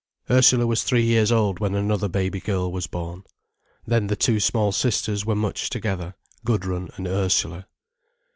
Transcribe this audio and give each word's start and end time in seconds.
Ursula 0.31 0.65
was 0.65 0.81
three 0.83 1.03
years 1.03 1.31
old 1.31 1.59
when 1.59 1.75
another 1.75 2.07
baby 2.07 2.39
girl 2.41 2.71
was 2.71 2.87
born. 2.87 3.23
Then 3.85 4.07
the 4.07 4.15
two 4.15 4.39
small 4.39 4.71
sisters 4.71 5.27
were 5.27 5.35
much 5.35 5.69
together, 5.69 6.15
Gudrun 6.43 6.89
and 6.97 7.05
Ursula. 7.07 7.67